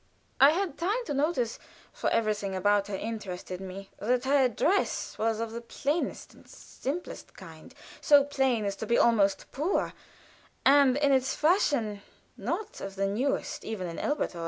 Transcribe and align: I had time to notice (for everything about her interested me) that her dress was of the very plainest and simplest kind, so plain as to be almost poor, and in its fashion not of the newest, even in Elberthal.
I 0.39 0.49
had 0.49 0.79
time 0.79 1.05
to 1.05 1.13
notice 1.13 1.59
(for 1.93 2.09
everything 2.09 2.55
about 2.55 2.87
her 2.87 2.95
interested 2.95 3.61
me) 3.61 3.91
that 3.99 4.25
her 4.25 4.49
dress 4.49 5.15
was 5.19 5.39
of 5.39 5.51
the 5.51 5.59
very 5.59 5.67
plainest 5.67 6.33
and 6.33 6.47
simplest 6.49 7.35
kind, 7.35 7.71
so 8.01 8.23
plain 8.23 8.65
as 8.65 8.75
to 8.77 8.87
be 8.87 8.97
almost 8.97 9.51
poor, 9.51 9.93
and 10.65 10.97
in 10.97 11.11
its 11.11 11.35
fashion 11.35 12.01
not 12.35 12.81
of 12.81 12.95
the 12.95 13.05
newest, 13.05 13.63
even 13.63 13.85
in 13.85 13.99
Elberthal. 13.99 14.39